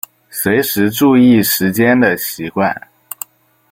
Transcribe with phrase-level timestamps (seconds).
[0.31, 2.87] 随时注意时间的习惯